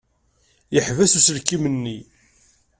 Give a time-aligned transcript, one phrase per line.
[0.73, 1.97] Yeḥbes uselkim-nni.